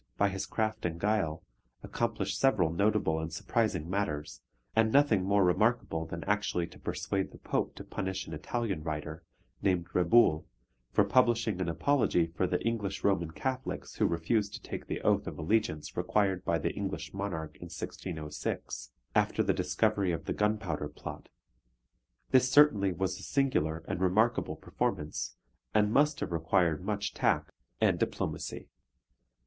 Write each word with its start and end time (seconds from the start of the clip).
by 0.17 0.29
his 0.29 0.47
craft 0.47 0.83
and 0.83 0.99
guile, 0.99 1.43
accomplished 1.83 2.39
several 2.39 2.71
notable 2.71 3.19
and 3.19 3.31
surprising 3.31 3.87
matters, 3.87 4.41
and 4.75 4.91
nothing 4.91 5.23
more 5.23 5.43
remarkable 5.43 6.07
than 6.07 6.23
actually 6.23 6.65
to 6.65 6.79
persuade 6.79 7.29
the 7.29 7.37
Pope 7.37 7.75
to 7.75 7.83
punish 7.83 8.25
an 8.25 8.33
Italian 8.33 8.81
writer, 8.81 9.21
named 9.61 9.85
Reboul, 9.93 10.45
for 10.91 11.03
publishing 11.03 11.61
an 11.61 11.69
apology 11.69 12.25
for 12.25 12.47
the 12.47 12.59
English 12.65 13.03
Roman 13.03 13.29
Catholics 13.29 13.97
who 13.97 14.07
refused 14.07 14.55
to 14.55 14.61
take 14.63 14.87
the 14.87 15.01
oath 15.01 15.27
of 15.27 15.37
allegiance 15.37 15.95
required 15.95 16.43
by 16.43 16.57
the 16.57 16.73
English 16.73 17.13
monarch 17.13 17.57
in 17.57 17.65
1606, 17.69 18.89
after 19.13 19.43
the 19.43 19.53
discovery 19.53 20.11
of 20.11 20.25
the 20.25 20.33
gunpowder 20.33 20.89
plot. 20.89 21.29
This 22.31 22.49
certainly 22.49 22.91
was 22.91 23.19
a 23.19 23.21
singular 23.21 23.83
and 23.87 24.01
remarkable 24.01 24.55
performance, 24.55 25.35
and 25.75 25.93
must 25.93 26.21
have 26.21 26.31
required 26.31 26.83
much 26.83 27.13
tact 27.13 27.51
and 27.79 27.99
diplomacy. 27.99 28.67